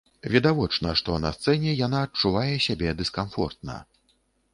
Відавочна, 0.35 0.93
што 1.01 1.17
на 1.25 1.31
сцэне 1.35 1.73
яна 1.81 1.99
адчувае 2.07 2.55
сябе 2.69 2.95
дыскамфортна. 3.03 3.77